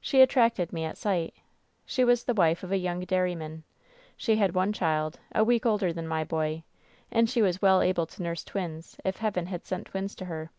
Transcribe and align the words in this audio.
She 0.00 0.20
attracted 0.22 0.72
me 0.72 0.84
at 0.84 0.96
sight. 0.96 1.34
She 1.84 2.04
was 2.04 2.22
the 2.22 2.32
wife 2.32 2.62
of 2.62 2.70
a 2.70 2.76
young 2.76 3.00
dairyman. 3.00 3.64
She 4.16 4.36
had 4.36 4.54
one 4.54 4.72
child, 4.72 5.18
a 5.34 5.42
week 5.42 5.66
older 5.66 5.92
than 5.92 6.06
my 6.06 6.22
boy; 6.22 6.62
and 7.10 7.28
she 7.28 7.42
was 7.42 7.60
well 7.60 7.82
able 7.82 8.06
to 8.06 8.22
nurse 8.22 8.44
twins, 8.44 8.96
if 9.04 9.16
Heaven 9.16 9.46
had 9.46 9.66
sent 9.66 9.88
twins 9.88 10.14
to 10.14 10.26
her. 10.26 10.52